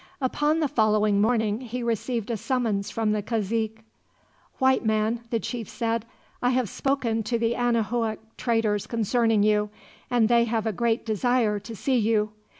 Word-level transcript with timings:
Upon 0.19 0.61
the 0.61 0.67
following 0.67 1.21
morning 1.21 1.59
he 1.61 1.83
received 1.83 2.31
a 2.31 2.35
summons 2.37 2.89
from 2.89 3.11
the 3.11 3.21
cazique. 3.21 3.83
"White 4.57 4.83
man," 4.83 5.19
the 5.29 5.39
chief 5.39 5.69
said, 5.69 6.05
"I 6.41 6.49
have 6.49 6.69
spoken 6.69 7.21
to 7.21 7.37
the 7.37 7.55
Anahuac 7.55 8.17
traders 8.35 8.87
concerning 8.87 9.43
you, 9.43 9.69
and 10.09 10.27
they 10.27 10.45
have 10.45 10.65
a 10.65 10.73
great 10.73 11.05
desire 11.05 11.59
to 11.59 11.75
see 11.75 11.97
you. 11.97 12.31